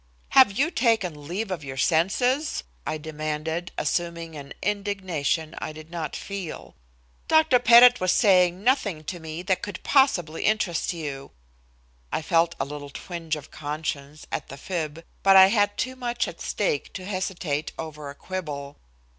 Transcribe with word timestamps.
"Have 0.29 0.53
you 0.57 0.71
taken 0.71 1.27
leave 1.27 1.51
of 1.51 1.63
your 1.63 1.77
senses?" 1.77 2.63
I 2.87 2.97
demanded, 2.97 3.71
assuming 3.77 4.35
an 4.35 4.51
indignation 4.63 5.53
I 5.59 5.73
did 5.73 5.91
not 5.91 6.15
feel. 6.15 6.73
"Dr. 7.27 7.59
Pettit 7.59 7.99
was 7.99 8.11
saying 8.11 8.63
nothing 8.63 9.03
to 9.03 9.19
me 9.19 9.43
that 9.43 9.61
could 9.61 9.83
possibly 9.83 10.45
interest 10.45 10.91
you." 10.91 11.29
I 12.11 12.23
felt 12.23 12.55
a 12.59 12.65
little 12.65 12.89
twinge 12.89 13.35
of 13.35 13.51
conscience 13.51 14.25
at 14.31 14.47
the 14.47 14.57
fib, 14.57 15.05
but 15.21 15.35
I 15.35 15.49
had 15.49 15.77
too 15.77 15.95
much 15.95 16.27
at 16.27 16.41
stake 16.41 16.91
to 16.93 17.05
hesitate 17.05 17.71
over 17.77 18.09
a 18.09 18.15
quibble. 18.15 18.77